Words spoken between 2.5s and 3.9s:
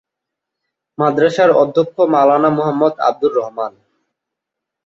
Muhammad Abdur Rahman.